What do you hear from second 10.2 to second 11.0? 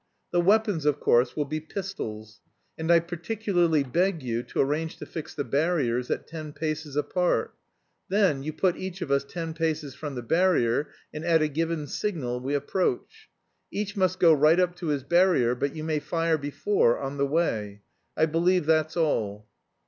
barrier,